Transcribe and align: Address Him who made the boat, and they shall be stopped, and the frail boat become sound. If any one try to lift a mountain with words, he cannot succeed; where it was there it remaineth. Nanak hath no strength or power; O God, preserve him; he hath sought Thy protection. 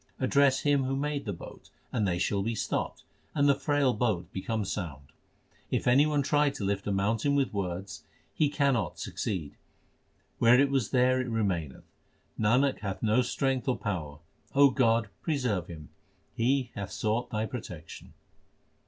Address 0.19 0.61
Him 0.61 0.85
who 0.85 0.95
made 0.95 1.25
the 1.25 1.31
boat, 1.31 1.69
and 1.91 2.07
they 2.07 2.17
shall 2.17 2.41
be 2.41 2.55
stopped, 2.55 3.03
and 3.35 3.47
the 3.47 3.53
frail 3.53 3.93
boat 3.93 4.33
become 4.33 4.65
sound. 4.65 5.09
If 5.69 5.85
any 5.87 6.07
one 6.07 6.23
try 6.23 6.49
to 6.49 6.63
lift 6.63 6.87
a 6.87 6.91
mountain 6.91 7.35
with 7.35 7.53
words, 7.53 8.03
he 8.33 8.49
cannot 8.49 8.97
succeed; 8.97 9.53
where 10.39 10.59
it 10.59 10.71
was 10.71 10.89
there 10.89 11.21
it 11.21 11.29
remaineth. 11.29 11.85
Nanak 12.39 12.79
hath 12.79 13.03
no 13.03 13.21
strength 13.21 13.67
or 13.67 13.77
power; 13.77 14.17
O 14.55 14.71
God, 14.71 15.07
preserve 15.21 15.67
him; 15.67 15.89
he 16.33 16.71
hath 16.73 16.89
sought 16.89 17.29
Thy 17.29 17.45
protection. 17.45 18.13